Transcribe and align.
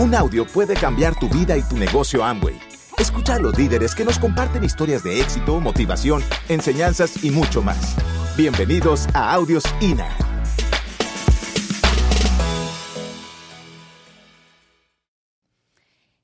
Un 0.00 0.14
audio 0.14 0.46
puede 0.46 0.72
cambiar 0.72 1.14
tu 1.14 1.28
vida 1.28 1.58
y 1.58 1.62
tu 1.62 1.76
negocio 1.76 2.24
Amway. 2.24 2.58
Escucha 2.96 3.34
a 3.34 3.38
los 3.38 3.58
líderes 3.58 3.94
que 3.94 4.02
nos 4.02 4.18
comparten 4.18 4.64
historias 4.64 5.04
de 5.04 5.20
éxito, 5.20 5.60
motivación, 5.60 6.22
enseñanzas 6.48 7.22
y 7.22 7.30
mucho 7.30 7.60
más. 7.60 7.96
Bienvenidos 8.34 9.08
a 9.12 9.34
Audios 9.34 9.62
INA. 9.82 10.08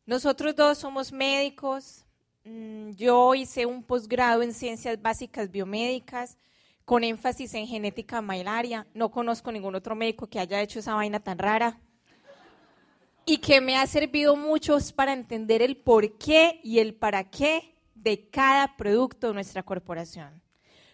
Nosotros 0.06 0.56
dos 0.56 0.79
somos 0.79 1.12
médicos. 1.12 2.06
Mm, 2.45 2.93
Yo 2.93 3.34
hice 3.34 3.66
un 3.66 3.82
posgrado 3.82 4.40
en 4.40 4.54
ciencias 4.54 5.02
básicas 5.02 5.50
biomédicas 5.50 6.38
con 6.86 7.04
énfasis 7.04 7.52
en 7.52 7.66
genética 7.66 8.22
malaria. 8.22 8.86
No 8.95 9.11
conozco 9.11 9.52
ningún 9.52 9.74
otro 9.74 9.95
médico 9.95 10.29
que 10.29 10.40
haya 10.40 10.62
hecho 10.62 10.79
esa 10.79 10.95
vaina 10.95 11.20
tan 11.20 11.36
rara 11.36 11.79
y 13.27 13.39
que 13.39 13.61
me 13.61 13.77
ha 13.77 13.87
servido 13.89 14.37
mucho 14.37 14.79
para 14.95 15.12
entender 15.12 15.61
el 15.61 15.77
por 15.77 16.16
qué 16.16 16.61
y 16.62 16.79
el 16.79 16.95
para 16.95 17.25
qué 17.25 17.75
de 17.95 18.30
cada 18.30 18.77
producto 18.77 19.29
de 19.29 19.35
nuestra 19.35 19.65
corporación. 19.65 20.41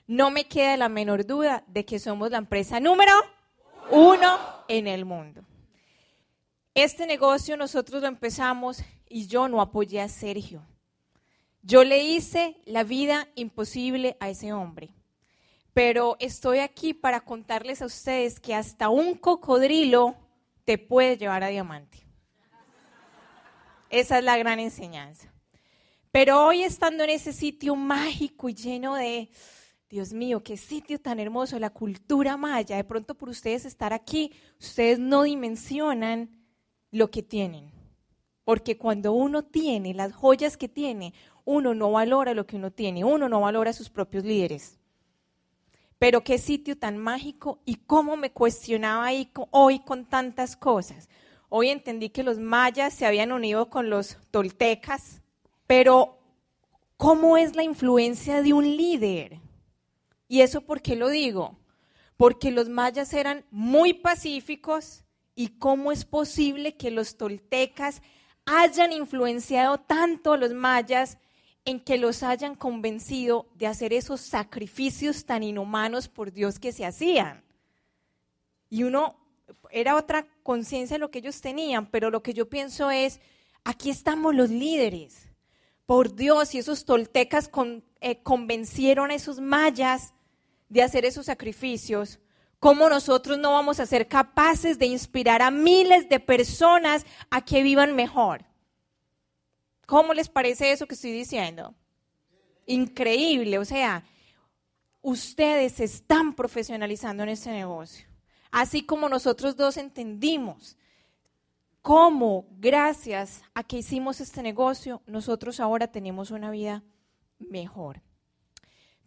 No 0.06 0.30
me 0.30 0.48
queda 0.48 0.78
la 0.78 0.88
menor 0.88 1.26
duda 1.26 1.62
de 1.68 1.84
que 1.84 1.98
somos 1.98 2.30
la 2.30 2.38
empresa 2.38 2.80
número 2.80 3.12
uno 3.90 4.38
en 4.66 4.86
el 4.86 5.04
mundo. 5.04 5.42
Este 6.74 7.06
negocio 7.06 7.58
nosotros 7.58 8.00
lo 8.00 8.08
empezamos 8.08 8.82
y 9.10 9.26
yo 9.26 9.46
no 9.48 9.60
apoyé 9.60 10.00
a 10.00 10.08
Sergio. 10.08 10.66
Yo 11.60 11.84
le 11.84 12.02
hice 12.02 12.56
la 12.64 12.82
vida 12.82 13.28
imposible 13.34 14.16
a 14.20 14.30
ese 14.30 14.54
hombre. 14.54 14.94
Pero 15.74 16.16
estoy 16.18 16.60
aquí 16.60 16.94
para 16.94 17.20
contarles 17.20 17.82
a 17.82 17.86
ustedes 17.86 18.40
que 18.40 18.54
hasta 18.54 18.88
un 18.88 19.14
cocodrilo 19.14 20.16
te 20.64 20.78
puede 20.78 21.18
llevar 21.18 21.44
a 21.44 21.48
diamante. 21.48 22.02
Esa 23.92 24.18
es 24.18 24.24
la 24.24 24.38
gran 24.38 24.58
enseñanza. 24.58 25.30
Pero 26.10 26.46
hoy 26.46 26.62
estando 26.62 27.04
en 27.04 27.10
ese 27.10 27.34
sitio 27.34 27.76
mágico 27.76 28.48
y 28.48 28.54
lleno 28.54 28.94
de, 28.94 29.28
Dios 29.90 30.14
mío, 30.14 30.42
qué 30.42 30.56
sitio 30.56 30.98
tan 30.98 31.20
hermoso, 31.20 31.58
la 31.58 31.68
cultura 31.68 32.38
maya, 32.38 32.76
de 32.76 32.84
pronto 32.84 33.14
por 33.14 33.28
ustedes 33.28 33.66
estar 33.66 33.92
aquí, 33.92 34.32
ustedes 34.58 34.98
no 34.98 35.24
dimensionan 35.24 36.30
lo 36.90 37.10
que 37.10 37.22
tienen. 37.22 37.70
Porque 38.44 38.78
cuando 38.78 39.12
uno 39.12 39.44
tiene 39.44 39.92
las 39.92 40.14
joyas 40.14 40.56
que 40.56 40.70
tiene, 40.70 41.12
uno 41.44 41.74
no 41.74 41.92
valora 41.92 42.32
lo 42.32 42.46
que 42.46 42.56
uno 42.56 42.70
tiene, 42.70 43.04
uno 43.04 43.28
no 43.28 43.42
valora 43.42 43.70
a 43.70 43.74
sus 43.74 43.90
propios 43.90 44.24
líderes. 44.24 44.78
Pero 45.98 46.24
qué 46.24 46.38
sitio 46.38 46.78
tan 46.78 46.96
mágico 46.96 47.60
y 47.66 47.74
cómo 47.74 48.16
me 48.16 48.32
cuestionaba 48.32 49.04
ahí 49.04 49.30
hoy 49.50 49.80
con 49.80 50.06
tantas 50.06 50.56
cosas. 50.56 51.10
Hoy 51.54 51.68
entendí 51.68 52.08
que 52.08 52.22
los 52.22 52.38
mayas 52.38 52.94
se 52.94 53.04
habían 53.04 53.30
unido 53.30 53.68
con 53.68 53.90
los 53.90 54.16
toltecas, 54.30 55.20
pero 55.66 56.18
¿cómo 56.96 57.36
es 57.36 57.54
la 57.56 57.62
influencia 57.62 58.40
de 58.40 58.54
un 58.54 58.64
líder? 58.64 59.38
¿Y 60.28 60.40
eso 60.40 60.62
por 60.62 60.80
qué 60.80 60.96
lo 60.96 61.10
digo? 61.10 61.58
Porque 62.16 62.50
los 62.52 62.70
mayas 62.70 63.12
eran 63.12 63.44
muy 63.50 63.92
pacíficos 63.92 65.04
y 65.34 65.58
cómo 65.58 65.92
es 65.92 66.06
posible 66.06 66.78
que 66.78 66.90
los 66.90 67.18
toltecas 67.18 68.00
hayan 68.46 68.90
influenciado 68.90 69.76
tanto 69.76 70.32
a 70.32 70.38
los 70.38 70.54
mayas 70.54 71.18
en 71.66 71.80
que 71.80 71.98
los 71.98 72.22
hayan 72.22 72.54
convencido 72.54 73.46
de 73.56 73.66
hacer 73.66 73.92
esos 73.92 74.22
sacrificios 74.22 75.26
tan 75.26 75.42
inhumanos 75.42 76.08
por 76.08 76.32
Dios 76.32 76.58
que 76.58 76.72
se 76.72 76.86
hacían. 76.86 77.44
Y 78.70 78.84
uno 78.84 79.21
era 79.70 79.96
otra 79.96 80.26
conciencia 80.42 80.98
lo 80.98 81.10
que 81.10 81.18
ellos 81.18 81.40
tenían, 81.40 81.86
pero 81.86 82.10
lo 82.10 82.22
que 82.22 82.34
yo 82.34 82.48
pienso 82.48 82.90
es, 82.90 83.20
aquí 83.64 83.90
estamos 83.90 84.34
los 84.34 84.50
líderes. 84.50 85.28
Por 85.86 86.14
Dios, 86.14 86.54
y 86.54 86.58
esos 86.58 86.84
toltecas 86.84 87.50
eh, 88.00 88.22
convencieron 88.22 89.10
a 89.10 89.14
esos 89.14 89.40
mayas 89.40 90.14
de 90.68 90.82
hacer 90.82 91.04
esos 91.04 91.26
sacrificios, 91.26 92.20
¿cómo 92.58 92.88
nosotros 92.88 93.38
no 93.38 93.52
vamos 93.52 93.80
a 93.80 93.86
ser 93.86 94.08
capaces 94.08 94.78
de 94.78 94.86
inspirar 94.86 95.42
a 95.42 95.50
miles 95.50 96.08
de 96.08 96.20
personas 96.20 97.04
a 97.30 97.44
que 97.44 97.62
vivan 97.62 97.94
mejor? 97.94 98.44
¿Cómo 99.86 100.14
les 100.14 100.28
parece 100.28 100.72
eso 100.72 100.86
que 100.86 100.94
estoy 100.94 101.12
diciendo? 101.12 101.74
Increíble, 102.66 103.58
o 103.58 103.64
sea, 103.64 104.04
ustedes 105.02 105.72
se 105.72 105.84
están 105.84 106.34
profesionalizando 106.34 107.24
en 107.24 107.30
este 107.30 107.50
negocio 107.50 108.11
así 108.52 108.82
como 108.82 109.08
nosotros 109.08 109.56
dos 109.56 109.76
entendimos 109.76 110.76
cómo, 111.82 112.46
gracias 112.52 113.42
a 113.54 113.64
que 113.64 113.78
hicimos 113.78 114.20
este 114.20 114.42
negocio, 114.42 115.02
nosotros 115.06 115.58
ahora 115.58 115.88
tenemos 115.88 116.30
una 116.30 116.50
vida 116.50 116.84
mejor. 117.40 118.00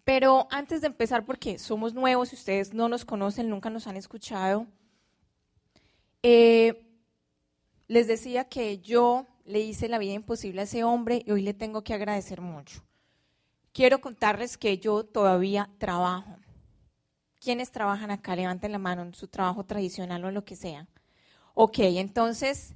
Pero 0.04 0.48
antes 0.52 0.82
de 0.82 0.88
empezar, 0.88 1.26
porque 1.26 1.58
somos 1.58 1.94
nuevos 1.94 2.32
y 2.32 2.36
ustedes 2.36 2.74
no 2.74 2.90
nos 2.90 3.06
conocen, 3.06 3.50
nunca 3.50 3.70
nos 3.70 3.88
han 3.88 3.96
escuchado, 3.96 4.68
eh, 6.22 6.86
les 7.88 8.08
decía 8.08 8.50
que 8.50 8.80
yo 8.80 9.26
le 9.46 9.62
hice 9.62 9.88
la 9.88 9.98
vida 9.98 10.14
imposible 10.14 10.62
a 10.62 10.66
ese 10.66 10.84
hombre 10.84 11.24
y 11.26 11.32
hoy 11.32 11.42
le 11.42 11.54
tengo 11.54 11.84
que 11.84 11.94
agradecer 11.94 12.42
mucho. 12.42 12.84
Quiero 13.72 14.00
contarles 14.00 14.58
que 14.58 14.78
yo 14.78 15.04
todavía 15.04 15.70
trabajo. 15.78 16.38
¿Quiénes 17.46 17.70
trabajan 17.70 18.10
acá? 18.10 18.36
Levanten 18.36 18.72
la 18.72 18.80
mano 18.80 19.04
en 19.04 19.14
su 19.14 19.28
trabajo 19.28 19.64
tradicional 19.64 20.26
o 20.26 20.32
lo 20.32 20.44
que 20.44 20.56
sea. 20.56 20.88
Ok, 21.54 21.78
entonces 21.78 22.74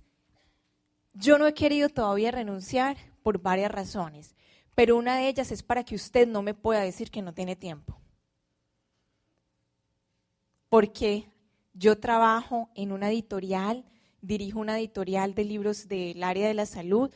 yo 1.11 1.39
no 1.39 1.47
he 1.47 1.55
querido 1.55 1.89
todavía 1.89 2.29
renunciar 2.29 2.95
por 3.23 3.41
varias 3.41 3.71
razones, 3.71 4.35
pero 4.75 4.95
una 4.95 5.17
de 5.17 5.27
ellas 5.27 5.51
es 5.51 5.63
para 5.63 5.83
que 5.83 5.95
usted 5.95 6.27
no 6.27 6.43
me 6.43 6.53
pueda 6.53 6.81
decir 6.81 7.09
que 7.09 7.23
no 7.23 7.33
tiene 7.33 7.55
tiempo. 7.55 7.99
Porque 10.69 11.25
yo 11.73 11.97
trabajo 11.99 12.69
en 12.75 12.91
una 12.91 13.09
editorial, 13.09 13.85
dirijo 14.21 14.59
una 14.59 14.77
editorial 14.77 15.33
de 15.33 15.45
libros 15.45 15.87
del 15.87 16.23
área 16.23 16.47
de 16.47 16.53
la 16.53 16.67
salud. 16.67 17.09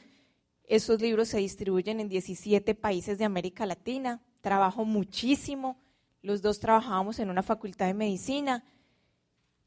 Esos 0.63 0.99
libros 0.99 1.27
se 1.27 1.37
distribuyen 1.37 1.99
en 1.99 2.09
17 2.09 2.73
países 2.73 3.19
de 3.19 3.25
América 3.25 3.67
Latina. 3.67 4.23
Trabajo 4.41 4.85
muchísimo 4.85 5.82
los 6.23 6.41
dos 6.41 6.59
trabajábamos 6.59 7.19
en 7.19 7.29
una 7.29 7.43
facultad 7.43 7.85
de 7.85 7.93
medicina. 7.93 8.63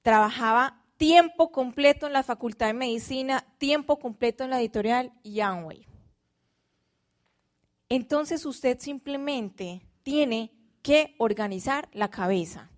Trabajaba 0.03 0.83
tiempo 0.97 1.53
completo 1.53 2.07
en 2.07 2.15
la 2.15 2.23
facultad 2.23 2.67
de 2.67 2.73
medicina, 2.73 3.47
tiempo 3.59 3.99
completo 3.99 4.43
en 4.43 4.51
la 4.51 4.59
editorial 4.61 5.13
Youngway. 5.23 5.87
Entonces 7.89 8.45
usted 8.47 8.81
simplemente 8.81 9.83
tiene 10.03 10.51
que 10.83 11.15
organizar 11.19 11.89
la 11.93 12.11
cabeza, 12.11 12.71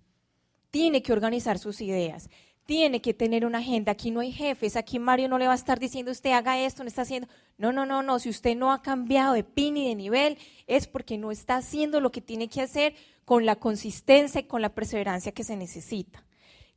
tiene 0.69 1.01
que 1.01 1.13
organizar 1.13 1.57
sus 1.57 1.81
ideas, 1.81 2.29
tiene 2.69 3.01
que 3.01 3.15
tener 3.15 3.47
una 3.47 3.57
agenda. 3.57 3.93
Aquí 3.93 4.11
no 4.11 4.19
hay 4.19 4.31
jefes, 4.31 4.75
aquí 4.75 4.99
Mario 4.99 5.27
no 5.27 5.39
le 5.39 5.47
va 5.47 5.53
a 5.53 5.55
estar 5.55 5.79
diciendo 5.79 6.11
usted 6.11 6.33
haga 6.33 6.63
esto, 6.63 6.83
no 6.83 6.87
está 6.87 7.01
haciendo. 7.01 7.27
No, 7.57 7.71
no, 7.71 7.83
no, 7.83 8.03
no. 8.03 8.19
Si 8.19 8.29
usted 8.29 8.55
no 8.55 8.71
ha 8.71 8.83
cambiado 8.83 9.33
de 9.33 9.43
pin 9.43 9.75
y 9.75 9.87
de 9.87 9.95
nivel, 9.95 10.37
es 10.67 10.85
porque 10.85 11.17
no 11.17 11.31
está 11.31 11.55
haciendo 11.55 11.99
lo 11.99 12.11
que 12.11 12.21
tiene 12.21 12.47
que 12.47 12.61
hacer 12.61 12.93
con 13.25 13.47
la 13.47 13.55
consistencia 13.55 14.41
y 14.41 14.43
con 14.43 14.61
la 14.61 14.75
perseverancia 14.75 15.31
que 15.31 15.43
se 15.43 15.55
necesita. 15.55 16.23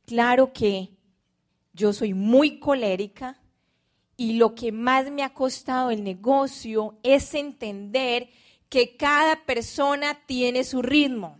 Claro 0.07 0.51
que 0.51 0.89
yo 1.73 1.93
soy 1.93 2.15
muy 2.15 2.57
colérica 2.57 3.39
y 4.17 4.37
lo 4.37 4.55
que 4.55 4.71
más 4.71 5.11
me 5.11 5.21
ha 5.21 5.35
costado 5.35 5.91
el 5.91 6.03
negocio 6.03 6.97
es 7.03 7.35
entender 7.35 8.31
que 8.67 8.97
cada 8.97 9.45
persona 9.45 10.19
tiene 10.25 10.63
su 10.63 10.81
ritmo 10.81 11.39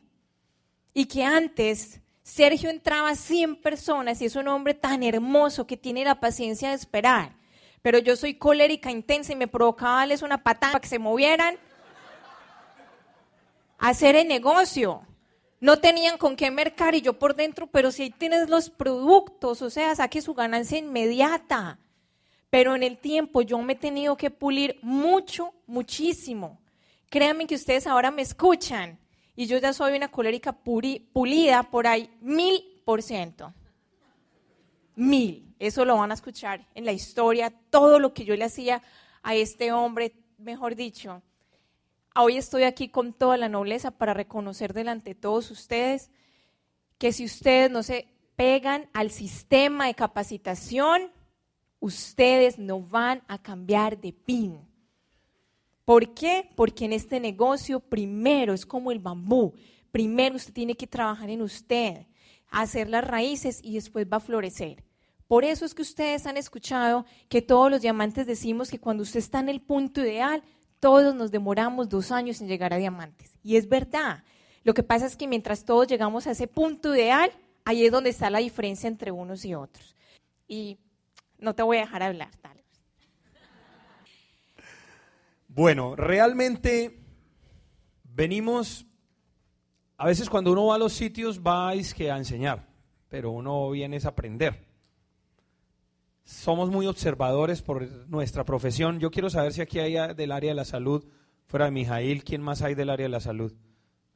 y 0.93 1.05
que 1.05 1.23
antes 1.23 2.02
Sergio 2.23 2.69
entraba 2.69 3.09
a 3.09 3.15
100 3.15 3.57
personas 3.57 4.21
y 4.21 4.25
es 4.25 4.37
un 4.37 4.47
hombre 4.47 4.73
tan 4.73 5.03
hermoso 5.03 5.67
que 5.67 5.75
tiene 5.75 6.05
la 6.05 6.21
paciencia 6.21 6.69
de 6.69 6.75
esperar. 6.75 7.35
Pero 7.81 7.99
yo 7.99 8.15
soy 8.15 8.35
colérica 8.35 8.89
intensa 8.89 9.33
y 9.33 9.35
me 9.35 9.49
provocaba 9.49 9.97
darles 9.97 10.21
una 10.21 10.41
patada 10.41 10.71
para 10.71 10.81
que 10.81 10.87
se 10.87 10.99
movieran 10.99 11.57
hacer 13.77 14.15
el 14.15 14.29
negocio. 14.29 15.01
No 15.59 15.79
tenían 15.79 16.17
con 16.17 16.37
qué 16.37 16.49
mercar 16.49 16.95
y 16.95 17.01
yo 17.01 17.19
por 17.19 17.35
dentro, 17.35 17.67
pero 17.67 17.91
si 17.91 18.03
ahí 18.03 18.09
tienes 18.09 18.49
los 18.49 18.69
productos, 18.69 19.61
o 19.61 19.69
sea, 19.69 19.93
saque 19.95 20.21
su 20.21 20.33
ganancia 20.33 20.77
inmediata. 20.77 21.77
Pero 22.49 22.75
en 22.75 22.83
el 22.83 22.97
tiempo 22.97 23.41
yo 23.41 23.57
me 23.59 23.73
he 23.73 23.75
tenido 23.75 24.15
que 24.15 24.29
pulir 24.29 24.79
mucho, 24.81 25.53
muchísimo. 25.67 26.61
Créanme 27.09 27.47
que 27.47 27.55
ustedes 27.55 27.85
ahora 27.85 28.11
me 28.11 28.21
escuchan 28.21 28.97
y 29.35 29.47
yo 29.47 29.57
ya 29.57 29.73
soy 29.73 29.95
una 29.95 30.09
colérica 30.09 30.53
pulida 30.53 31.63
por 31.63 31.87
ahí 31.87 32.09
mil 32.21 32.81
por 32.85 33.01
ciento. 33.01 33.53
Mil. 34.95 35.55
Eso 35.59 35.85
lo 35.85 35.97
van 35.97 36.11
a 36.11 36.13
escuchar 36.13 36.67
en 36.75 36.85
la 36.85 36.91
historia, 36.91 37.51
todo 37.69 37.99
lo 37.99 38.13
que 38.13 38.25
yo 38.25 38.35
le 38.35 38.43
hacía 38.43 38.81
a 39.23 39.33
este 39.33 39.71
hombre, 39.71 40.13
mejor 40.37 40.75
dicho. 40.75 41.21
Hoy 42.15 42.37
estoy 42.37 42.63
aquí 42.63 42.89
con 42.89 43.13
toda 43.13 43.37
la 43.37 43.49
nobleza 43.49 43.91
para 43.91 44.13
reconocer 44.13 44.73
delante 44.73 45.11
de 45.11 45.15
todos 45.15 45.49
ustedes 45.49 46.11
que 46.97 47.11
si 47.11 47.25
ustedes 47.25 47.71
no 47.71 47.81
se 47.81 48.07
pegan 48.35 48.89
al 48.93 49.09
sistema 49.09 49.87
de 49.87 49.95
capacitación, 49.95 51.11
ustedes 51.79 52.59
no 52.59 52.81
van 52.81 53.23
a 53.27 53.41
cambiar 53.41 53.99
de 53.99 54.13
pin. 54.13 54.59
¿Por 55.85 56.13
qué? 56.13 56.49
Porque 56.55 56.85
en 56.85 56.93
este 56.93 57.19
negocio 57.19 57.79
primero 57.79 58.53
es 58.53 58.65
como 58.65 58.91
el 58.91 58.99
bambú. 58.99 59.53
Primero 59.91 60.35
usted 60.35 60.53
tiene 60.53 60.75
que 60.75 60.87
trabajar 60.87 61.29
en 61.29 61.41
usted, 61.41 62.07
hacer 62.49 62.89
las 62.89 63.05
raíces 63.05 63.59
y 63.61 63.75
después 63.75 64.07
va 64.11 64.17
a 64.17 64.21
florecer. 64.21 64.83
Por 65.27 65.43
eso 65.45 65.65
es 65.65 65.73
que 65.73 65.81
ustedes 65.81 66.25
han 66.25 66.37
escuchado 66.37 67.05
que 67.27 67.41
todos 67.41 67.69
los 67.69 67.81
diamantes 67.81 68.25
decimos 68.25 68.69
que 68.69 68.79
cuando 68.79 69.03
usted 69.03 69.19
está 69.19 69.39
en 69.39 69.49
el 69.49 69.61
punto 69.61 70.01
ideal, 70.01 70.43
todos 70.79 71.15
nos 71.15 71.31
demoramos 71.31 71.89
dos 71.89 72.11
años 72.11 72.41
en 72.41 72.47
llegar 72.47 72.73
a 72.73 72.77
diamantes. 72.77 73.37
Y 73.41 73.55
es 73.55 73.67
verdad. 73.67 74.23
Lo 74.63 74.73
que 74.73 74.83
pasa 74.83 75.05
es 75.05 75.17
que 75.17 75.27
mientras 75.27 75.65
todos 75.65 75.87
llegamos 75.87 76.27
a 76.27 76.31
ese 76.31 76.47
punto 76.47 76.95
ideal, 76.95 77.31
ahí 77.65 77.85
es 77.85 77.91
donde 77.91 78.09
está 78.09 78.29
la 78.29 78.39
diferencia 78.39 78.87
entre 78.87 79.11
unos 79.11 79.43
y 79.45 79.55
otros. 79.55 79.95
Y 80.47 80.77
no 81.39 81.55
te 81.55 81.63
voy 81.63 81.77
a 81.77 81.81
dejar 81.81 82.03
hablar, 82.03 82.35
tal. 82.41 82.62
Bueno, 85.55 85.95
realmente 85.95 86.99
venimos, 88.03 88.87
a 89.97 90.07
veces 90.07 90.27
cuando 90.27 90.51
uno 90.51 90.65
va 90.65 90.75
a 90.75 90.79
los 90.79 90.93
sitios 90.93 91.41
va 91.41 91.73
que 91.95 92.09
a 92.09 92.17
enseñar, 92.17 92.67
pero 93.07 93.29
uno 93.29 93.69
viene 93.69 93.99
a 94.03 94.07
aprender. 94.07 94.65
Somos 96.23 96.71
muy 96.71 96.87
observadores 96.87 97.61
por 97.61 97.87
nuestra 98.07 98.43
profesión. 98.43 98.99
Yo 98.99 99.11
quiero 99.11 99.29
saber 99.29 99.53
si 99.53 99.61
aquí 99.61 99.77
hay 99.77 100.15
del 100.15 100.31
área 100.31 100.49
de 100.49 100.55
la 100.55 100.65
salud, 100.65 101.05
fuera 101.45 101.65
de 101.65 101.71
Mijail, 101.71 102.23
¿quién 102.23 102.41
más 102.41 102.63
hay 102.63 102.73
del 102.73 102.89
área 102.89 103.05
de 103.05 103.11
la 103.11 103.19
salud? 103.19 103.53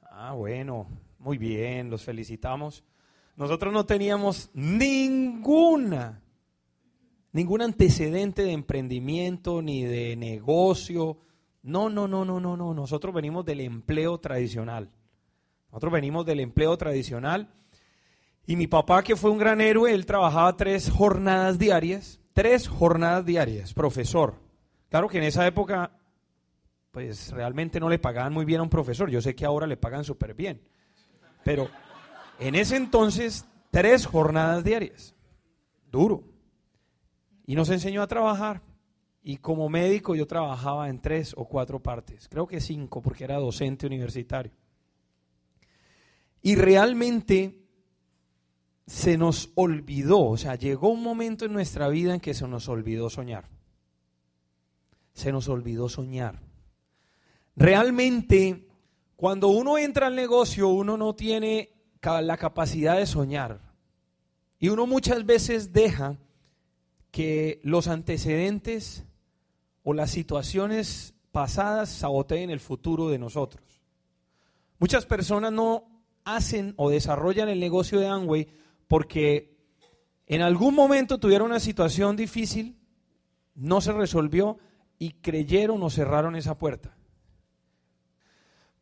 Ah, 0.01 0.33
bueno, 0.33 0.87
muy 1.19 1.37
bien, 1.37 1.91
los 1.91 2.01
felicitamos. 2.01 2.83
Nosotros 3.35 3.71
no 3.71 3.85
teníamos 3.85 4.49
ninguna, 4.55 6.23
ningún 7.31 7.61
antecedente 7.61 8.41
de 8.41 8.53
emprendimiento 8.53 9.61
ni 9.61 9.83
de 9.83 10.15
negocio. 10.15 11.19
No, 11.67 11.89
no, 11.89 12.07
no, 12.07 12.23
no, 12.23 12.39
no, 12.39 12.55
no. 12.55 12.73
Nosotros 12.73 13.13
venimos 13.13 13.43
del 13.43 13.59
empleo 13.59 14.17
tradicional. 14.19 14.89
Nosotros 15.69 15.91
venimos 15.91 16.25
del 16.25 16.39
empleo 16.39 16.77
tradicional. 16.77 17.49
Y 18.45 18.55
mi 18.55 18.67
papá, 18.67 19.03
que 19.03 19.17
fue 19.17 19.31
un 19.31 19.37
gran 19.37 19.59
héroe, 19.59 19.93
él 19.93 20.05
trabajaba 20.05 20.55
tres 20.55 20.89
jornadas 20.89 21.59
diarias, 21.59 22.21
tres 22.31 22.69
jornadas 22.69 23.25
diarias, 23.25 23.73
profesor. 23.73 24.35
Claro 24.89 25.09
que 25.09 25.17
en 25.17 25.25
esa 25.25 25.45
época, 25.45 25.91
pues 26.91 27.31
realmente 27.31 27.81
no 27.81 27.89
le 27.89 27.99
pagaban 27.99 28.31
muy 28.31 28.45
bien 28.45 28.61
a 28.61 28.63
un 28.63 28.69
profesor. 28.69 29.09
Yo 29.09 29.21
sé 29.21 29.35
que 29.35 29.45
ahora 29.45 29.67
le 29.67 29.75
pagan 29.75 30.05
súper 30.05 30.35
bien. 30.35 30.61
Pero 31.43 31.67
en 32.39 32.55
ese 32.55 32.77
entonces, 32.77 33.45
tres 33.71 34.05
jornadas 34.05 34.63
diarias. 34.63 35.15
Duro. 35.91 36.23
Y 37.45 37.55
nos 37.55 37.69
enseñó 37.69 38.01
a 38.03 38.07
trabajar. 38.07 38.61
Y 39.29 39.39
como 39.39 39.67
médico 39.67 40.15
yo 40.15 40.25
trabajaba 40.25 40.87
en 40.87 41.01
tres 41.01 41.33
o 41.35 41.43
cuatro 41.49 41.83
partes. 41.83 42.29
Creo 42.29 42.47
que 42.47 42.61
cinco, 42.61 43.01
porque 43.01 43.25
era 43.25 43.35
docente 43.35 43.85
universitario. 43.85 44.53
Y 46.41 46.55
realmente 46.55 47.59
se 48.85 49.17
nos 49.17 49.51
olvidó, 49.55 50.19
o 50.19 50.37
sea, 50.37 50.55
llegó 50.55 50.87
un 50.87 51.03
momento 51.03 51.43
en 51.43 51.51
nuestra 51.51 51.89
vida 51.89 52.13
en 52.13 52.21
que 52.21 52.33
se 52.33 52.47
nos 52.47 52.69
olvidó 52.69 53.09
soñar. 53.09 53.49
Se 55.11 55.33
nos 55.33 55.49
olvidó 55.49 55.89
soñar. 55.89 56.39
Realmente, 57.57 58.65
cuando 59.17 59.49
uno 59.49 59.77
entra 59.77 60.07
al 60.07 60.15
negocio, 60.15 60.69
uno 60.69 60.95
no 60.95 61.15
tiene 61.15 61.73
la 62.01 62.37
capacidad 62.37 62.95
de 62.95 63.05
soñar. 63.05 63.59
Y 64.57 64.69
uno 64.69 64.87
muchas 64.87 65.25
veces 65.25 65.73
deja 65.73 66.17
que 67.11 67.59
los 67.63 67.89
antecedentes 67.89 69.03
o 69.89 69.93
las 69.93 70.11
situaciones 70.11 71.13
pasadas 71.31 71.87
saboteen 71.87 72.49
el 72.49 72.59
futuro 72.59 73.07
de 73.07 73.17
nosotros. 73.17 73.81
Muchas 74.79 75.05
personas 75.05 75.53
no 75.53 76.03
hacen 76.25 76.73
o 76.75 76.89
desarrollan 76.89 77.47
el 77.47 77.61
negocio 77.61 78.01
de 78.01 78.07
Amway 78.07 78.49
porque 78.89 79.55
en 80.25 80.41
algún 80.41 80.75
momento 80.75 81.19
tuvieron 81.19 81.51
una 81.51 81.61
situación 81.61 82.17
difícil, 82.17 82.75
no 83.55 83.79
se 83.79 83.93
resolvió 83.93 84.57
y 84.99 85.11
creyeron 85.11 85.81
o 85.81 85.89
cerraron 85.89 86.35
esa 86.35 86.57
puerta. 86.57 86.97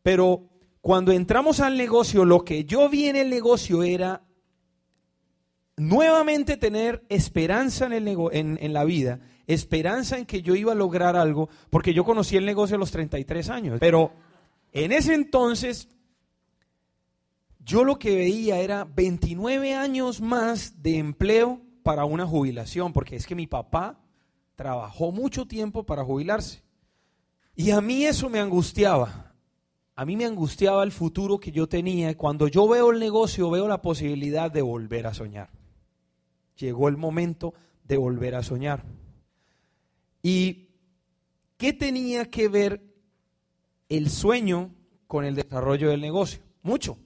Pero 0.02 0.48
cuando 0.80 1.12
entramos 1.12 1.60
al 1.60 1.76
negocio, 1.76 2.24
lo 2.24 2.44
que 2.44 2.64
yo 2.64 2.88
vi 2.88 3.06
en 3.06 3.14
el 3.14 3.30
negocio 3.30 3.84
era 3.84 4.25
nuevamente 5.76 6.56
tener 6.56 7.04
esperanza 7.08 7.86
en, 7.86 7.92
el 7.92 8.08
en, 8.32 8.58
en, 8.60 8.72
la 8.72 8.84
vida, 8.84 9.20
esperanza 9.46 10.18
en 10.18 10.26
que 10.26 10.42
yo 10.42 10.54
iba 10.54 10.72
a 10.72 10.76
lograr 10.76 11.16
algo, 11.16 11.48
porque 11.70 11.94
yo 11.94 12.04
conocí 12.04 12.36
el 12.36 12.46
negocio 12.46 12.76
a 12.76 12.78
los 12.78 12.90
33 12.90 13.50
años. 13.50 13.78
Pero 13.80 14.12
en 14.72 14.92
ese 14.92 15.14
entonces, 15.14 15.88
yo 17.60 17.84
lo 17.84 17.98
que 17.98 18.16
veía 18.16 18.58
era 18.58 18.84
29 18.84 19.74
años 19.74 20.20
más 20.20 20.82
de 20.82 20.98
empleo 20.98 21.60
para 21.82 22.04
una 22.04 22.26
jubilación, 22.26 22.92
porque 22.92 23.16
es 23.16 23.26
que 23.26 23.34
mi 23.34 23.46
papá 23.46 24.00
trabajó 24.54 25.12
mucho 25.12 25.46
tiempo 25.46 25.84
para 25.84 26.04
jubilarse. 26.04 26.62
Y 27.54 27.70
a 27.70 27.80
mí 27.80 28.04
eso 28.04 28.28
me 28.28 28.40
angustiaba 28.40 29.26
a 29.98 30.04
mí 30.04 30.14
me 30.14 30.26
angustiaba 30.26 30.84
el 30.84 30.92
futuro 30.92 31.40
que 31.40 31.50
yo 31.50 31.66
tenía. 31.70 32.14
Cuando 32.18 32.48
yo 32.48 32.68
veo 32.68 32.90
el 32.90 33.00
negocio, 33.00 33.48
veo 33.48 33.66
la 33.66 33.80
posibilidad 33.80 34.50
de 34.50 34.60
volver 34.60 35.06
a 35.06 35.14
soñar. 35.14 35.48
Llegó 36.56 36.88
el 36.88 36.96
momento 36.96 37.54
de 37.84 37.96
volver 37.96 38.34
a 38.34 38.42
soñar. 38.42 38.84
¿Y 40.22 40.70
qué 41.56 41.72
tenía 41.72 42.30
que 42.30 42.48
ver 42.48 42.82
el 43.88 44.10
sueño 44.10 44.74
con 45.06 45.24
el 45.24 45.34
desarrollo 45.34 45.90
del 45.90 46.00
negocio? 46.00 46.42
Mucho. 46.62 46.98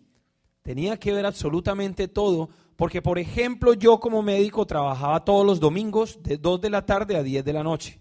Tenía 0.62 0.98
que 0.98 1.12
ver 1.12 1.26
absolutamente 1.26 2.08
todo, 2.08 2.50
porque 2.76 3.02
por 3.02 3.18
ejemplo 3.18 3.74
yo 3.74 3.98
como 3.98 4.22
médico 4.22 4.66
trabajaba 4.66 5.24
todos 5.24 5.44
los 5.44 5.60
domingos 5.60 6.22
de 6.22 6.36
2 6.36 6.60
de 6.60 6.70
la 6.70 6.86
tarde 6.86 7.16
a 7.16 7.22
10 7.22 7.44
de 7.44 7.52
la 7.52 7.62
noche. 7.62 8.00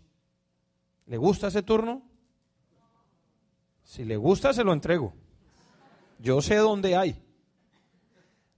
¿Le 1.05 1.17
gusta 1.17 1.47
ese 1.47 1.63
turno? 1.63 2.03
Si 3.83 4.05
le 4.05 4.17
gusta, 4.17 4.53
se 4.53 4.63
lo 4.63 4.71
entrego. 4.71 5.13
Yo 6.19 6.41
sé 6.41 6.57
dónde 6.57 6.95
hay. 6.95 7.19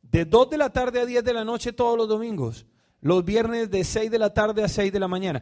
De 0.02 0.26
2 0.26 0.50
de 0.50 0.58
la 0.58 0.72
tarde 0.72 1.00
a 1.00 1.06
10 1.06 1.24
de 1.24 1.34
la 1.34 1.46
noche 1.46 1.72
todos 1.72 1.98
los 1.98 2.10
domingos. 2.10 2.66
Los 3.02 3.26
viernes 3.26 3.70
de 3.70 3.84
6 3.84 4.10
de 4.10 4.20
la 4.20 4.34
tarde 4.34 4.64
a 4.64 4.68
6 4.68 4.94
de 4.94 5.00
la 5.00 5.08
mañana. 5.08 5.42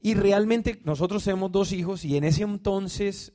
Y 0.00 0.14
realmente 0.14 0.80
nosotros 0.84 1.24
tenemos 1.24 1.50
dos 1.50 1.72
hijos 1.72 2.04
y 2.04 2.16
en 2.16 2.24
ese 2.24 2.44
entonces 2.44 3.32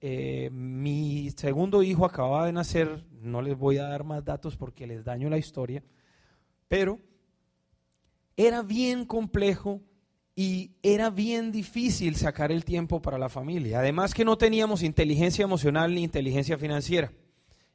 eh, 0.00 0.48
mi 0.52 1.30
segundo 1.36 1.82
hijo 1.82 2.06
acababa 2.06 2.46
de 2.46 2.52
nacer. 2.52 3.04
No 3.20 3.42
les 3.42 3.58
voy 3.58 3.78
a 3.78 3.88
dar 3.88 4.04
más 4.04 4.24
datos 4.24 4.56
porque 4.56 4.86
les 4.86 5.04
daño 5.04 5.28
la 5.28 5.38
historia. 5.38 5.82
Pero 6.68 7.00
era 8.36 8.62
bien 8.62 9.04
complejo 9.04 9.82
y 10.36 10.76
era 10.84 11.10
bien 11.10 11.50
difícil 11.50 12.14
sacar 12.14 12.52
el 12.52 12.64
tiempo 12.64 13.02
para 13.02 13.18
la 13.18 13.28
familia. 13.28 13.80
Además 13.80 14.14
que 14.14 14.24
no 14.24 14.38
teníamos 14.38 14.84
inteligencia 14.84 15.42
emocional 15.42 15.92
ni 15.92 16.04
inteligencia 16.04 16.56
financiera. 16.56 17.12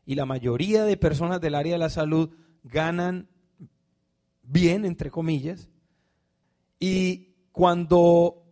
Y 0.06 0.16
la 0.16 0.26
mayoría 0.26 0.86
de 0.86 0.96
personas 0.96 1.42
del 1.42 1.56
área 1.56 1.74
de 1.74 1.80
la 1.80 1.90
salud 1.90 2.30
ganan 2.64 3.28
bien, 4.44 4.86
entre 4.86 5.10
comillas. 5.10 5.70
Y 6.80 7.34
cuando 7.52 8.44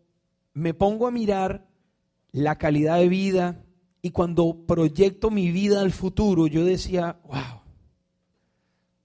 me 0.53 0.74
pongo 0.74 1.07
a 1.07 1.12
mirar 1.12 1.67
la 2.31 2.57
calidad 2.57 2.98
de 2.98 3.10
vida 3.10 3.63
y 4.01 4.12
cuando 4.12 4.65
proyecto 4.65 5.29
mi 5.29 5.51
vida 5.51 5.81
al 5.81 5.91
futuro, 5.91 6.48
yo 6.48 6.65
decía, 6.65 7.19
wow. 7.25 7.62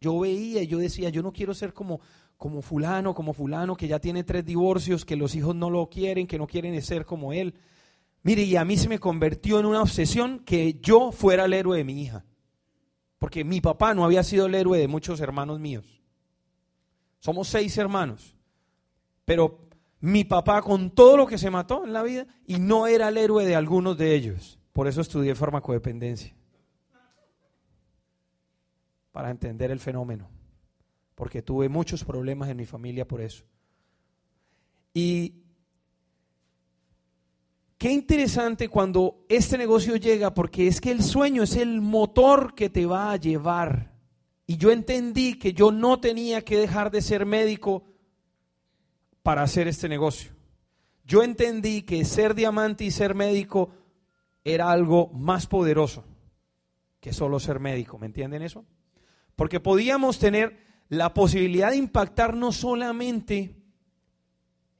Yo 0.00 0.20
veía, 0.20 0.62
yo 0.62 0.78
decía, 0.78 1.10
yo 1.10 1.22
no 1.22 1.32
quiero 1.32 1.52
ser 1.54 1.72
como 1.72 2.00
como 2.36 2.60
fulano, 2.60 3.14
como 3.14 3.32
fulano, 3.32 3.76
que 3.76 3.88
ya 3.88 3.98
tiene 3.98 4.24
tres 4.24 4.44
divorcios, 4.44 5.04
que 5.04 5.16
los 5.16 5.34
hijos 5.34 5.54
no 5.54 5.70
lo 5.70 5.88
quieren, 5.88 6.26
que 6.26 6.38
no 6.38 6.46
quieren 6.46 6.80
ser 6.82 7.06
como 7.06 7.32
él. 7.32 7.54
Mire, 8.22 8.42
y 8.42 8.56
a 8.56 8.64
mí 8.64 8.76
se 8.76 8.88
me 8.88 8.98
convirtió 8.98 9.58
en 9.58 9.66
una 9.66 9.82
obsesión 9.82 10.40
que 10.40 10.78
yo 10.80 11.12
fuera 11.12 11.46
el 11.46 11.52
héroe 11.52 11.78
de 11.78 11.84
mi 11.84 12.02
hija. 12.02 12.24
Porque 13.18 13.44
mi 13.44 13.60
papá 13.60 13.94
no 13.94 14.04
había 14.04 14.22
sido 14.22 14.46
el 14.46 14.54
héroe 14.54 14.78
de 14.78 14.88
muchos 14.88 15.20
hermanos 15.20 15.60
míos. 15.60 16.02
Somos 17.26 17.48
seis 17.48 17.76
hermanos. 17.76 18.36
Pero 19.24 19.68
mi 20.00 20.22
papá 20.22 20.62
con 20.62 20.90
todo 20.90 21.16
lo 21.16 21.26
que 21.26 21.38
se 21.38 21.50
mató 21.50 21.84
en 21.84 21.92
la 21.92 22.04
vida 22.04 22.26
y 22.46 22.58
no 22.58 22.86
era 22.86 23.08
el 23.08 23.18
héroe 23.18 23.44
de 23.44 23.56
algunos 23.56 23.98
de 23.98 24.14
ellos. 24.14 24.60
Por 24.72 24.86
eso 24.86 25.00
estudié 25.00 25.34
farmacodependencia. 25.34 26.32
Para 29.10 29.30
entender 29.30 29.72
el 29.72 29.80
fenómeno 29.80 30.30
porque 31.16 31.42
tuve 31.42 31.68
muchos 31.68 32.04
problemas 32.04 32.48
en 32.50 32.58
mi 32.58 32.66
familia 32.66 33.08
por 33.08 33.20
eso. 33.20 33.42
Y 34.94 35.42
qué 37.78 37.90
interesante 37.90 38.68
cuando 38.68 39.24
este 39.28 39.58
negocio 39.58 39.96
llega, 39.96 40.32
porque 40.32 40.68
es 40.68 40.80
que 40.80 40.90
el 40.90 41.02
sueño 41.02 41.42
es 41.42 41.56
el 41.56 41.80
motor 41.80 42.54
que 42.54 42.68
te 42.68 42.86
va 42.86 43.10
a 43.10 43.16
llevar. 43.16 43.95
Y 44.46 44.56
yo 44.56 44.70
entendí 44.70 45.38
que 45.38 45.52
yo 45.52 45.72
no 45.72 46.00
tenía 46.00 46.42
que 46.42 46.56
dejar 46.56 46.90
de 46.90 47.02
ser 47.02 47.26
médico 47.26 47.84
para 49.22 49.42
hacer 49.42 49.66
este 49.66 49.88
negocio. 49.88 50.32
Yo 51.04 51.22
entendí 51.22 51.82
que 51.82 52.04
ser 52.04 52.34
diamante 52.34 52.84
y 52.84 52.90
ser 52.90 53.14
médico 53.14 53.70
era 54.44 54.70
algo 54.70 55.08
más 55.08 55.46
poderoso 55.46 56.04
que 57.00 57.12
solo 57.12 57.40
ser 57.40 57.60
médico. 57.60 57.98
¿Me 57.98 58.06
entienden 58.06 58.42
eso? 58.42 58.64
Porque 59.34 59.60
podíamos 59.60 60.18
tener 60.18 60.58
la 60.88 61.12
posibilidad 61.14 61.70
de 61.70 61.76
impactar 61.76 62.34
no 62.34 62.52
solamente 62.52 63.56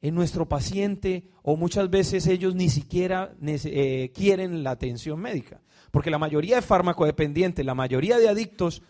en 0.01 0.15
nuestro 0.15 0.49
paciente 0.49 1.31
o 1.43 1.57
muchas 1.57 1.91
veces 1.91 2.27
ellos 2.27 2.55
ni 2.55 2.69
siquiera 2.69 3.35
eh, 3.45 4.13
quieren 4.15 4.63
la 4.63 4.71
atención 4.71 5.21
médica. 5.21 5.61
Porque 5.91 6.11
la 6.11 6.19
mayoría 6.19 6.57
de 6.57 6.63
farmacodependientes, 6.63 7.65
la 7.65 7.75
mayoría 7.75 8.19
de 8.19 8.29
adictos 8.29 8.83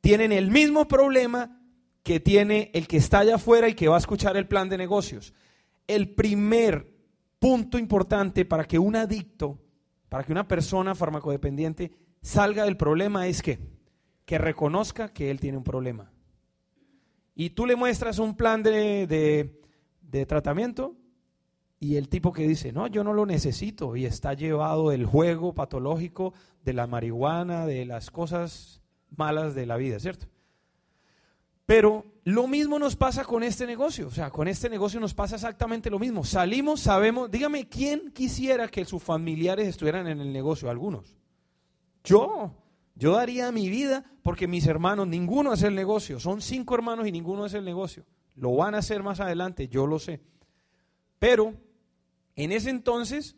tienen 0.00 0.32
el 0.32 0.50
mismo 0.50 0.88
problema 0.88 1.60
que 2.02 2.20
tiene 2.20 2.70
el 2.74 2.88
que 2.88 2.96
está 2.96 3.20
allá 3.20 3.36
afuera 3.36 3.68
y 3.68 3.74
que 3.74 3.88
va 3.88 3.96
a 3.96 4.00
escuchar 4.00 4.36
el 4.36 4.48
plan 4.48 4.68
de 4.68 4.78
negocios. 4.78 5.34
El 5.86 6.14
primer 6.14 6.94
punto 7.38 7.78
importante 7.78 8.44
para 8.44 8.64
que 8.64 8.78
un 8.78 8.96
adicto, 8.96 9.58
para 10.08 10.24
que 10.24 10.32
una 10.32 10.48
persona 10.48 10.94
farmacodependiente 10.94 11.92
salga 12.22 12.64
del 12.64 12.76
problema 12.76 13.26
es 13.26 13.42
que, 13.42 13.58
que 14.24 14.38
reconozca 14.38 15.12
que 15.12 15.30
él 15.30 15.40
tiene 15.40 15.58
un 15.58 15.64
problema. 15.64 16.10
Y 17.34 17.50
tú 17.50 17.66
le 17.66 17.76
muestras 17.76 18.18
un 18.18 18.36
plan 18.36 18.62
de, 18.62 19.06
de 20.00 20.26
tratamiento 20.26 20.96
y 21.78 21.96
el 21.96 22.08
tipo 22.08 22.32
que 22.32 22.46
dice, 22.46 22.72
no, 22.72 22.86
yo 22.86 23.04
no 23.04 23.14
lo 23.14 23.24
necesito 23.24 23.96
y 23.96 24.04
está 24.04 24.34
llevado 24.34 24.90
del 24.90 25.06
juego 25.06 25.54
patológico, 25.54 26.34
de 26.62 26.74
la 26.74 26.86
marihuana, 26.86 27.64
de 27.64 27.86
las 27.86 28.10
cosas 28.10 28.79
malas 29.16 29.54
de 29.54 29.66
la 29.66 29.76
vida, 29.76 29.98
¿cierto? 30.00 30.26
Pero 31.66 32.04
lo 32.24 32.48
mismo 32.48 32.78
nos 32.78 32.96
pasa 32.96 33.24
con 33.24 33.42
este 33.42 33.66
negocio, 33.66 34.08
o 34.08 34.10
sea, 34.10 34.30
con 34.30 34.48
este 34.48 34.68
negocio 34.68 34.98
nos 34.98 35.14
pasa 35.14 35.36
exactamente 35.36 35.88
lo 35.88 36.00
mismo. 36.00 36.24
Salimos, 36.24 36.80
sabemos, 36.80 37.30
dígame, 37.30 37.68
¿quién 37.68 38.10
quisiera 38.10 38.66
que 38.68 38.84
sus 38.84 39.02
familiares 39.02 39.68
estuvieran 39.68 40.08
en 40.08 40.20
el 40.20 40.32
negocio? 40.32 40.68
Algunos. 40.68 41.14
Yo, 42.02 42.54
yo 42.96 43.12
daría 43.12 43.52
mi 43.52 43.68
vida 43.68 44.04
porque 44.22 44.48
mis 44.48 44.66
hermanos, 44.66 45.06
ninguno 45.06 45.52
hace 45.52 45.68
el 45.68 45.74
negocio, 45.74 46.18
son 46.18 46.42
cinco 46.42 46.74
hermanos 46.74 47.06
y 47.06 47.12
ninguno 47.12 47.44
hace 47.44 47.58
el 47.58 47.64
negocio. 47.64 48.04
Lo 48.34 48.54
van 48.56 48.74
a 48.74 48.78
hacer 48.78 49.02
más 49.02 49.20
adelante, 49.20 49.68
yo 49.68 49.86
lo 49.86 49.98
sé. 49.98 50.20
Pero 51.20 51.54
en 52.34 52.52
ese 52.52 52.70
entonces, 52.70 53.36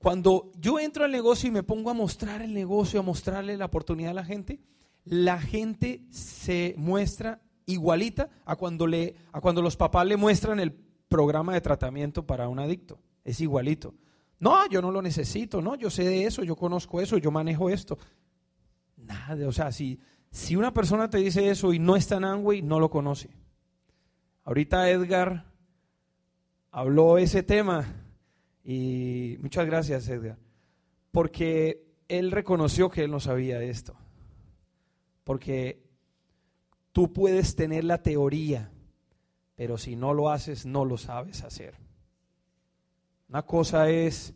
cuando 0.00 0.50
yo 0.58 0.78
entro 0.78 1.04
al 1.04 1.12
negocio 1.12 1.48
y 1.48 1.50
me 1.50 1.62
pongo 1.62 1.90
a 1.90 1.94
mostrar 1.94 2.40
el 2.40 2.54
negocio, 2.54 3.00
a 3.00 3.02
mostrarle 3.02 3.58
la 3.58 3.66
oportunidad 3.66 4.12
a 4.12 4.14
la 4.14 4.24
gente, 4.24 4.58
la 5.04 5.38
gente 5.38 6.06
se 6.08 6.74
muestra 6.78 7.42
igualita 7.66 8.30
a 8.46 8.56
cuando, 8.56 8.86
le, 8.86 9.14
a 9.30 9.42
cuando 9.42 9.60
los 9.60 9.76
papás 9.76 10.06
le 10.06 10.16
muestran 10.16 10.58
el 10.58 10.72
programa 10.72 11.52
de 11.52 11.60
tratamiento 11.60 12.26
para 12.26 12.48
un 12.48 12.58
adicto. 12.58 12.98
Es 13.24 13.42
igualito. 13.42 13.94
No, 14.38 14.66
yo 14.70 14.80
no 14.80 14.90
lo 14.90 15.02
necesito, 15.02 15.60
no, 15.60 15.74
yo 15.74 15.90
sé 15.90 16.04
de 16.04 16.24
eso, 16.24 16.42
yo 16.44 16.56
conozco 16.56 17.02
eso, 17.02 17.18
yo 17.18 17.30
manejo 17.30 17.68
esto. 17.68 17.98
Nada, 18.96 19.46
o 19.46 19.52
sea, 19.52 19.70
si, 19.70 20.00
si 20.30 20.56
una 20.56 20.72
persona 20.72 21.10
te 21.10 21.18
dice 21.18 21.50
eso 21.50 21.74
y 21.74 21.78
no 21.78 21.94
está 21.94 22.16
en 22.16 22.24
Amway, 22.24 22.62
no 22.62 22.80
lo 22.80 22.88
conoce. 22.88 23.28
Ahorita 24.44 24.88
Edgar 24.88 25.44
habló 26.70 27.18
ese 27.18 27.42
tema 27.42 27.99
y 28.72 29.36
muchas 29.40 29.66
gracias 29.66 30.08
Edgar, 30.08 30.38
porque 31.10 31.88
él 32.06 32.30
reconoció 32.30 32.88
que 32.88 33.02
él 33.02 33.10
no 33.10 33.18
sabía 33.18 33.60
esto. 33.60 33.96
Porque 35.24 35.82
tú 36.92 37.12
puedes 37.12 37.56
tener 37.56 37.82
la 37.82 38.00
teoría, 38.00 38.70
pero 39.56 39.76
si 39.76 39.96
no 39.96 40.14
lo 40.14 40.30
haces, 40.30 40.66
no 40.66 40.84
lo 40.84 40.98
sabes 40.98 41.42
hacer. 41.42 41.74
Una 43.28 43.42
cosa 43.42 43.90
es 43.90 44.34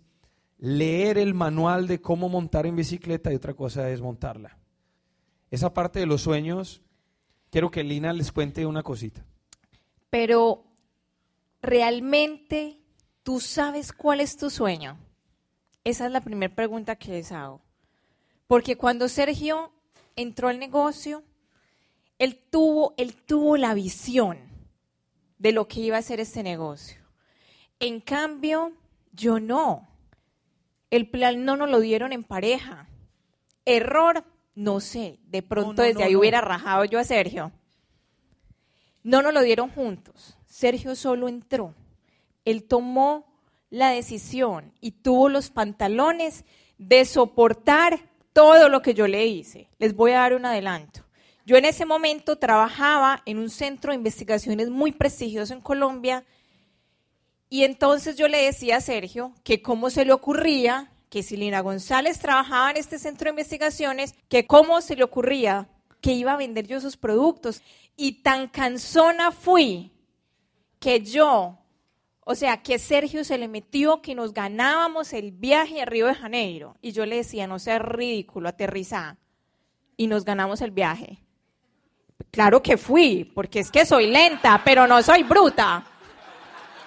leer 0.58 1.16
el 1.16 1.32
manual 1.32 1.86
de 1.86 2.00
cómo 2.00 2.28
montar 2.28 2.66
en 2.66 2.74
bicicleta 2.74 3.32
y 3.32 3.36
otra 3.36 3.54
cosa 3.54 3.88
es 3.88 4.00
montarla. 4.00 4.58
Esa 5.48 5.72
parte 5.72 6.00
de 6.00 6.06
los 6.06 6.22
sueños, 6.22 6.82
quiero 7.50 7.70
que 7.70 7.84
Lina 7.84 8.12
les 8.12 8.32
cuente 8.32 8.66
una 8.66 8.82
cosita. 8.82 9.24
Pero 10.10 10.64
realmente 11.62 12.83
tú 13.24 13.40
sabes 13.40 13.92
cuál 13.92 14.20
es 14.20 14.36
tu 14.36 14.50
sueño. 14.50 14.96
Esa 15.82 16.06
es 16.06 16.12
la 16.12 16.20
primera 16.20 16.54
pregunta 16.54 16.94
que 16.96 17.10
les 17.10 17.32
hago. 17.32 17.60
Porque 18.46 18.76
cuando 18.76 19.08
Sergio 19.08 19.72
entró 20.14 20.48
al 20.48 20.60
negocio, 20.60 21.24
él 22.18 22.38
tuvo, 22.50 22.94
él 22.96 23.14
tuvo 23.14 23.56
la 23.56 23.74
visión 23.74 24.38
de 25.38 25.52
lo 25.52 25.66
que 25.66 25.80
iba 25.80 25.98
a 25.98 26.02
ser 26.02 26.20
este 26.20 26.42
negocio. 26.42 27.00
En 27.80 28.00
cambio, 28.00 28.72
yo 29.12 29.40
no. 29.40 29.88
El 30.90 31.08
plan 31.08 31.44
no 31.44 31.56
nos 31.56 31.70
lo 31.70 31.80
dieron 31.80 32.12
en 32.12 32.22
pareja. 32.22 32.88
Error, 33.64 34.24
no 34.54 34.80
sé. 34.80 35.18
De 35.26 35.42
pronto 35.42 35.82
desde 35.82 36.04
ahí 36.04 36.14
hubiera 36.14 36.40
rajado 36.40 36.84
yo 36.84 36.98
a 36.98 37.04
Sergio. 37.04 37.52
No 39.02 39.22
nos 39.22 39.34
lo 39.34 39.42
dieron 39.42 39.70
juntos. 39.70 40.38
Sergio 40.46 40.94
solo 40.94 41.28
entró. 41.28 41.74
Él 42.44 42.64
tomó 42.64 43.26
la 43.70 43.90
decisión 43.90 44.72
y 44.80 44.92
tuvo 44.92 45.28
los 45.28 45.50
pantalones 45.50 46.44
de 46.78 47.04
soportar 47.04 48.00
todo 48.32 48.68
lo 48.68 48.82
que 48.82 48.94
yo 48.94 49.06
le 49.06 49.26
hice. 49.26 49.68
Les 49.78 49.94
voy 49.94 50.12
a 50.12 50.20
dar 50.20 50.34
un 50.34 50.46
adelanto. 50.46 51.00
Yo 51.46 51.56
en 51.56 51.64
ese 51.64 51.84
momento 51.84 52.36
trabajaba 52.36 53.22
en 53.26 53.38
un 53.38 53.50
centro 53.50 53.92
de 53.92 53.96
investigaciones 53.96 54.70
muy 54.70 54.92
prestigioso 54.92 55.52
en 55.52 55.60
Colombia 55.60 56.24
y 57.50 57.64
entonces 57.64 58.16
yo 58.16 58.28
le 58.28 58.42
decía 58.42 58.78
a 58.78 58.80
Sergio 58.80 59.32
que 59.44 59.62
cómo 59.62 59.90
se 59.90 60.04
le 60.04 60.12
ocurría 60.12 60.90
que 61.10 61.22
si 61.22 61.36
Lina 61.36 61.60
González 61.60 62.18
trabajaba 62.18 62.72
en 62.72 62.76
este 62.78 62.98
centro 62.98 63.26
de 63.26 63.30
investigaciones, 63.30 64.16
que 64.28 64.46
cómo 64.46 64.80
se 64.80 64.96
le 64.96 65.04
ocurría 65.04 65.68
que 66.00 66.12
iba 66.12 66.32
a 66.32 66.36
vender 66.36 66.66
yo 66.66 66.80
sus 66.80 66.96
productos. 66.96 67.62
Y 67.96 68.22
tan 68.22 68.48
cansona 68.48 69.30
fui 69.30 69.92
que 70.80 71.00
yo, 71.02 71.56
o 72.24 72.34
sea, 72.34 72.62
que 72.62 72.78
Sergio 72.78 73.22
se 73.22 73.36
le 73.36 73.48
metió 73.48 74.00
que 74.00 74.14
nos 74.14 74.32
ganábamos 74.32 75.12
el 75.12 75.30
viaje 75.30 75.82
a 75.82 75.84
Río 75.84 76.06
de 76.06 76.14
Janeiro. 76.14 76.74
Y 76.80 76.92
yo 76.92 77.04
le 77.04 77.16
decía, 77.16 77.46
no 77.46 77.58
sea 77.58 77.78
ridículo, 77.78 78.48
aterriza. 78.48 79.18
Y 79.98 80.06
nos 80.06 80.24
ganamos 80.24 80.62
el 80.62 80.70
viaje. 80.70 81.18
Claro 82.30 82.62
que 82.62 82.78
fui, 82.78 83.30
porque 83.34 83.60
es 83.60 83.70
que 83.70 83.84
soy 83.84 84.06
lenta, 84.06 84.62
pero 84.64 84.86
no 84.86 85.02
soy 85.02 85.22
bruta. 85.22 85.84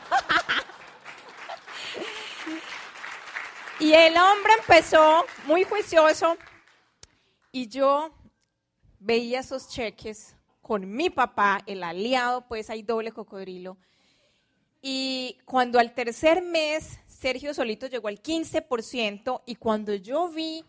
y 3.79 3.93
el 3.93 4.17
hombre 4.17 4.53
empezó 4.59 5.23
muy 5.45 5.63
juicioso 5.63 6.35
y 7.51 7.67
yo 7.67 8.11
veía 8.99 9.41
esos 9.41 9.69
cheques 9.69 10.35
con 10.61 10.89
mi 10.89 11.11
papá, 11.11 11.61
el 11.67 11.83
aliado, 11.83 12.47
pues 12.47 12.71
hay 12.71 12.81
doble 12.81 13.11
cocodrilo. 13.11 13.77
Y 14.89 15.37
cuando 15.43 15.79
al 15.79 15.93
tercer 15.93 16.41
mes 16.41 16.97
Sergio 17.07 17.53
Solito 17.53 17.87
llegó 17.87 18.07
al 18.07 18.21
15% 18.21 19.41
y 19.45 19.55
cuando 19.55 19.93
yo 19.93 20.29
vi 20.29 20.63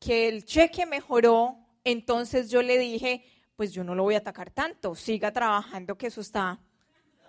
que 0.00 0.28
el 0.28 0.46
cheque 0.46 0.86
mejoró, 0.86 1.58
entonces 1.84 2.48
yo 2.48 2.62
le 2.62 2.78
dije, 2.78 3.22
pues 3.54 3.70
yo 3.74 3.84
no 3.84 3.94
lo 3.94 4.04
voy 4.04 4.14
a 4.14 4.18
atacar 4.20 4.50
tanto, 4.50 4.94
siga 4.94 5.30
trabajando 5.30 5.98
que 5.98 6.06
eso 6.06 6.22
está, 6.22 6.58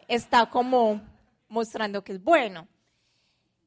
está 0.07 0.49
como 0.49 1.01
mostrando 1.49 2.01
que 2.01 2.13
es 2.13 2.23
bueno. 2.23 2.69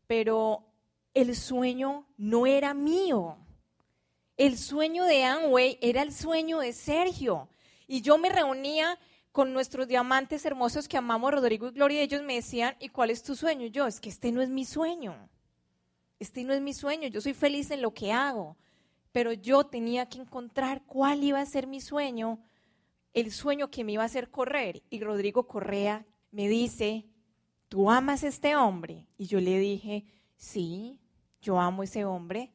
Pero 0.07 0.65
el 1.13 1.37
sueño 1.37 2.07
no 2.17 2.47
era 2.47 2.73
mío. 2.73 3.37
El 4.39 4.57
sueño 4.57 5.05
de 5.05 5.23
Amway 5.25 5.77
era 5.83 6.01
el 6.01 6.15
sueño 6.15 6.61
de 6.61 6.73
Sergio. 6.73 7.51
Y 7.87 8.01
yo 8.01 8.17
me 8.17 8.31
reunía 8.31 8.99
con 9.33 9.55
nuestros 9.55 9.89
diamantes 9.89 10.45
hermosos 10.45 10.87
que 10.87 10.99
amamos, 10.99 11.33
Rodrigo 11.33 11.69
y 11.69 11.73
Gloria, 11.73 12.03
ellos 12.03 12.23
me 12.23 12.35
decían, 12.35 12.77
¿y 12.79 12.91
cuál 12.91 13.11
es 13.11 13.23
tu 13.23 13.35
sueño? 13.35 13.67
Yo, 13.67 13.87
es 13.87 13.99
que 13.99 14.11
este 14.11 14.31
no 14.31 14.43
es 14.43 14.51
mi 14.51 14.67
sueño. 14.67 15.17
Este 16.19 16.45
no 16.45 16.53
es 16.53 16.61
mi 16.61 16.75
sueño. 16.75 17.09
Yo 17.09 17.21
soy 17.21 17.33
feliz 17.33 17.71
en 17.71 17.81
lo 17.81 17.93
que 17.93 18.13
hago. 18.13 18.57
Pero 19.11 19.33
yo 19.33 19.65
tenía 19.65 20.07
que 20.07 20.21
encontrar 20.21 20.83
cuál 20.87 21.25
iba 21.25 21.41
a 21.41 21.47
ser 21.47 21.67
mi 21.67 21.81
sueño, 21.81 22.39
el 23.13 23.33
sueño 23.33 23.71
que 23.71 23.85
me 23.85 23.93
iba 23.93 24.03
a 24.03 24.07
hacer 24.07 24.31
correr. 24.31 24.83
Y 24.91 25.01
Rodrigo 25.01 25.47
Correa 25.47 26.05
me 26.31 26.49
dice, 26.49 27.07
¿tú 27.69 27.91
amas 27.91 28.25
a 28.25 28.29
este 28.29 28.55
hombre? 28.55 29.07
Y 29.17 29.27
yo 29.27 29.41
le 29.41 29.59
dije, 29.59 30.05
sí, 30.37 31.01
yo 31.41 31.59
amo 31.59 31.83
a 31.83 31.85
ese 31.87 32.05
hombre. 32.05 32.53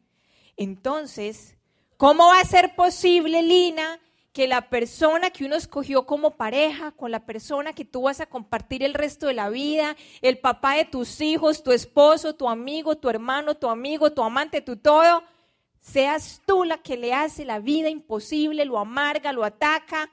Entonces, 0.56 1.58
¿cómo 1.98 2.28
va 2.28 2.40
a 2.40 2.46
ser 2.46 2.76
posible, 2.76 3.42
Lina, 3.42 4.00
que 4.38 4.48
la 4.48 4.70
persona 4.70 5.32
que 5.32 5.46
uno 5.46 5.56
escogió 5.56 6.06
como 6.06 6.38
pareja, 6.38 6.92
con 6.92 7.10
la 7.10 7.26
persona 7.26 7.74
que 7.74 7.86
tú 7.86 8.04
vas 8.04 8.22
a 8.22 8.28
compartir 8.28 8.84
el 8.84 8.94
resto 8.94 9.26
de 9.26 9.34
la 9.34 9.50
vida, 9.50 9.96
el 10.22 10.38
papá 10.38 10.76
de 10.76 10.86
tus 10.86 11.22
hijos, 11.22 11.64
tu 11.64 11.72
esposo, 11.72 12.36
tu 12.36 12.48
amigo, 12.48 12.96
tu 12.96 13.10
hermano, 13.10 13.56
tu 13.56 13.68
amigo, 13.68 14.12
tu 14.12 14.22
amante, 14.22 14.62
tu 14.62 14.78
todo, 14.78 15.24
seas 15.80 16.44
tú 16.46 16.66
la 16.66 16.78
que 16.78 16.98
le 16.98 17.16
hace 17.16 17.46
la 17.46 17.58
vida 17.58 17.90
imposible, 17.90 18.64
lo 18.66 18.78
amarga, 18.78 19.34
lo 19.34 19.44
ataca. 19.44 20.12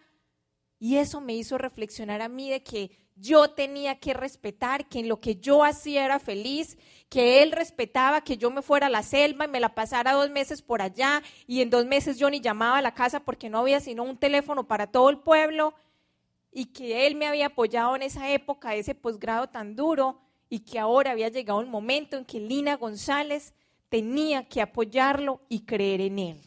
Y 0.79 0.97
eso 0.97 1.21
me 1.21 1.35
hizo 1.35 1.59
reflexionar 1.59 2.23
a 2.23 2.31
mí 2.31 2.49
de 2.49 2.63
que 2.63 2.93
yo 3.17 3.51
tenía 3.51 4.01
que 4.01 4.15
respetar 4.15 4.89
que 4.89 5.01
en 5.01 5.09
lo 5.09 5.21
que 5.21 5.37
yo 5.37 5.65
hacía 5.65 6.03
era 6.03 6.19
feliz, 6.19 6.79
que 7.15 7.45
él 7.45 7.53
respetaba 7.53 8.25
que 8.25 8.37
yo 8.37 8.51
me 8.51 8.61
fuera 8.61 8.89
a 8.89 8.91
la 8.91 9.05
selva 9.05 9.45
y 9.45 9.49
me 9.49 9.61
la 9.61 9.73
pasara 9.73 10.15
dos 10.15 10.31
meses 10.31 10.63
por 10.63 10.83
allá 10.83 11.23
y 11.47 11.61
en 11.61 11.71
dos 11.71 11.87
meses 11.87 12.19
yo 12.19 12.29
ni 12.29 12.41
llamaba 12.41 12.79
a 12.79 12.83
la 12.83 12.93
casa 12.93 13.21
porque 13.21 13.49
no 13.49 13.61
había 13.61 13.79
sino 13.79 14.03
un 14.03 14.17
teléfono 14.17 14.67
para 14.67 14.89
todo 14.89 15.11
el 15.11 15.19
pueblo 15.19 15.75
y 16.51 16.73
que 16.73 17.07
él 17.07 17.15
me 17.15 17.29
había 17.29 17.47
apoyado 17.47 17.95
en 17.95 18.03
esa 18.03 18.31
época, 18.31 18.75
ese 18.75 18.97
posgrado 18.97 19.47
tan 19.49 19.77
duro 19.77 20.19
y 20.49 20.59
que 20.65 20.81
ahora 20.81 21.13
había 21.13 21.29
llegado 21.29 21.61
el 21.61 21.69
momento 21.69 22.17
en 22.17 22.25
que 22.25 22.41
Lina 22.41 22.77
González 22.77 23.55
tenía 23.89 24.49
que 24.49 24.61
apoyarlo 24.61 25.41
y 25.49 25.61
creer 25.61 26.01
en 26.01 26.19
él 26.19 26.41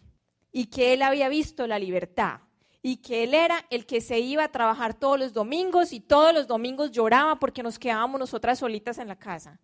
y 0.52 0.66
que 0.66 0.92
él 0.92 1.02
había 1.02 1.30
visto 1.30 1.66
la 1.66 1.80
libertad 1.80 2.42
y 2.82 2.98
que 2.98 3.24
él 3.24 3.36
era 3.36 3.66
el 3.70 3.86
que 3.86 4.02
se 4.02 4.20
iba 4.20 4.44
a 4.44 4.52
trabajar 4.52 4.96
todos 4.96 5.18
los 5.18 5.32
domingos 5.32 5.94
y 5.94 6.02
todos 6.02 6.34
los 6.34 6.46
domingos 6.46 6.92
lloraba 6.92 7.40
porque 7.40 7.64
nos 7.64 7.80
quedábamos 7.80 8.20
nosotras 8.20 8.60
solitas 8.60 8.98
en 8.98 9.08
la 9.08 9.16
casa. 9.16 9.62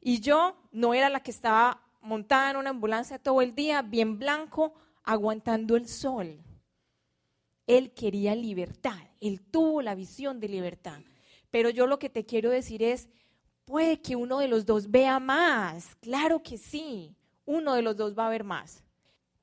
Y 0.00 0.20
yo 0.20 0.56
no 0.72 0.94
era 0.94 1.08
la 1.08 1.20
que 1.20 1.30
estaba 1.30 1.82
montada 2.00 2.50
en 2.50 2.56
una 2.56 2.70
ambulancia 2.70 3.18
todo 3.18 3.42
el 3.42 3.54
día, 3.54 3.82
bien 3.82 4.18
blanco, 4.18 4.74
aguantando 5.04 5.76
el 5.76 5.86
sol. 5.88 6.42
Él 7.66 7.92
quería 7.92 8.34
libertad, 8.34 8.98
él 9.20 9.40
tuvo 9.40 9.82
la 9.82 9.94
visión 9.94 10.40
de 10.40 10.48
libertad. 10.48 11.00
Pero 11.50 11.70
yo 11.70 11.86
lo 11.86 11.98
que 11.98 12.08
te 12.08 12.24
quiero 12.24 12.50
decir 12.50 12.82
es, 12.82 13.08
puede 13.64 14.00
que 14.00 14.16
uno 14.16 14.38
de 14.38 14.48
los 14.48 14.66
dos 14.66 14.90
vea 14.90 15.20
más, 15.20 15.96
claro 15.96 16.42
que 16.42 16.58
sí, 16.58 17.14
uno 17.44 17.74
de 17.74 17.82
los 17.82 17.96
dos 17.96 18.18
va 18.18 18.26
a 18.26 18.30
ver 18.30 18.44
más. 18.44 18.82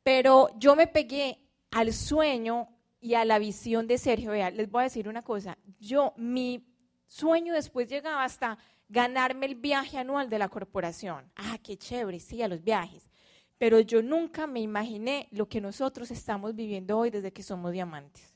Pero 0.03 0.49
yo 0.57 0.75
me 0.75 0.87
pegué 0.87 1.39
al 1.71 1.93
sueño 1.93 2.69
y 2.99 3.13
a 3.13 3.25
la 3.25 3.39
visión 3.39 3.87
de 3.87 3.97
Sergio. 3.97 4.31
Vea, 4.31 4.51
les 4.51 4.69
voy 4.69 4.81
a 4.81 4.83
decir 4.85 5.07
una 5.07 5.21
cosa. 5.21 5.57
Yo, 5.79 6.13
mi 6.17 6.65
sueño 7.05 7.53
después 7.53 7.87
llegaba 7.87 8.23
hasta 8.23 8.57
ganarme 8.89 9.45
el 9.45 9.55
viaje 9.55 9.97
anual 9.97 10.29
de 10.29 10.39
la 10.39 10.49
corporación. 10.49 11.31
Ah, 11.35 11.57
qué 11.61 11.77
chévere, 11.77 12.19
sí, 12.19 12.41
a 12.41 12.47
los 12.47 12.63
viajes. 12.63 13.09
Pero 13.57 13.79
yo 13.79 14.01
nunca 14.01 14.47
me 14.47 14.59
imaginé 14.59 15.27
lo 15.31 15.49
que 15.49 15.61
nosotros 15.61 16.11
estamos 16.11 16.55
viviendo 16.55 16.97
hoy 16.97 17.09
desde 17.09 17.33
que 17.33 17.43
somos 17.43 17.71
diamantes. 17.71 18.35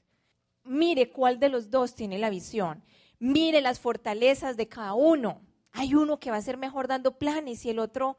Mire 0.63 1.11
cuál 1.11 1.39
de 1.39 1.49
los 1.49 1.69
dos 1.69 1.95
tiene 1.95 2.17
la 2.17 2.29
visión. 2.29 2.83
Mire 3.19 3.61
las 3.61 3.79
fortalezas 3.79 4.57
de 4.57 4.67
cada 4.67 4.93
uno. 4.93 5.41
Hay 5.71 5.95
uno 5.95 6.19
que 6.19 6.31
va 6.31 6.37
a 6.37 6.41
ser 6.41 6.57
mejor 6.57 6.87
dando 6.87 7.17
planes 7.17 7.65
y 7.65 7.69
el 7.69 7.79
otro 7.79 8.17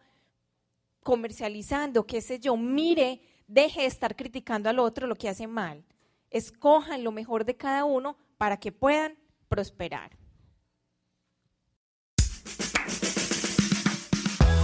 comercializando, 1.03 2.07
qué 2.07 2.21
sé 2.21 2.39
yo. 2.39 2.57
Mire 2.57 3.21
deje 3.47 3.83
de 3.83 3.87
estar 3.87 4.17
criticando 4.17 4.71
al 4.71 4.79
otro 4.79 5.07
lo 5.07 5.17
que 5.17 5.29
hace 5.29 5.47
mal. 5.47 5.85
Escojan 6.31 7.05
lo 7.05 7.12
mejor 7.12 7.45
de 7.45 7.57
cada 7.57 7.85
uno 7.85 8.17
para 8.39 8.59
que 8.59 8.73
puedan 8.73 9.19
prosperar. 9.49 10.22